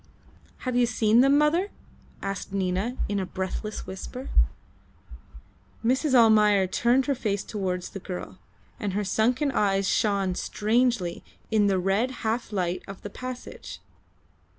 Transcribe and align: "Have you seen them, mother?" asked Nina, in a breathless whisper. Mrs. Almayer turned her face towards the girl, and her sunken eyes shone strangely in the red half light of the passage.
"Have 0.65 0.75
you 0.75 0.87
seen 0.87 1.21
them, 1.21 1.37
mother?" 1.37 1.69
asked 2.23 2.51
Nina, 2.51 2.97
in 3.07 3.19
a 3.19 3.25
breathless 3.27 3.85
whisper. 3.85 4.31
Mrs. 5.85 6.15
Almayer 6.15 6.65
turned 6.65 7.05
her 7.05 7.13
face 7.13 7.43
towards 7.43 7.91
the 7.91 7.99
girl, 7.99 8.39
and 8.79 8.93
her 8.93 9.03
sunken 9.03 9.51
eyes 9.51 9.87
shone 9.87 10.33
strangely 10.33 11.23
in 11.51 11.67
the 11.67 11.77
red 11.77 12.09
half 12.25 12.51
light 12.51 12.81
of 12.87 13.03
the 13.03 13.11
passage. 13.11 13.79